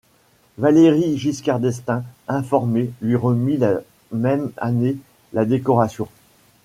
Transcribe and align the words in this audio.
Valéry 0.57 1.15
Giscard 1.15 1.59
d'Estaing, 1.59 2.01
informé, 2.27 2.89
lui 3.03 3.15
remit 3.15 3.57
la 3.57 3.81
même 4.11 4.51
année 4.57 4.97
la 5.31 5.45
décoration. 5.45 6.07